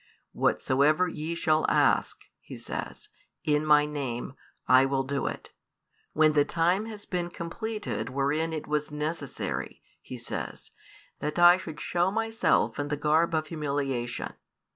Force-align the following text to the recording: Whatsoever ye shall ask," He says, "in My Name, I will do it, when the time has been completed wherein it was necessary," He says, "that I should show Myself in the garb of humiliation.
Whatsoever 0.31 1.07
ye 1.07 1.35
shall 1.35 1.63
ask," 1.69 2.21
He 2.39 2.57
says, 2.57 3.09
"in 3.43 3.63
My 3.63 3.85
Name, 3.85 4.33
I 4.67 4.83
will 4.83 5.03
do 5.03 5.27
it, 5.27 5.51
when 6.13 6.33
the 6.33 6.43
time 6.43 6.87
has 6.87 7.05
been 7.05 7.29
completed 7.29 8.09
wherein 8.09 8.51
it 8.51 8.65
was 8.65 8.89
necessary," 8.89 9.83
He 10.01 10.17
says, 10.17 10.71
"that 11.19 11.37
I 11.37 11.57
should 11.57 11.79
show 11.79 12.09
Myself 12.09 12.79
in 12.79 12.87
the 12.87 12.97
garb 12.97 13.35
of 13.35 13.45
humiliation. 13.49 14.33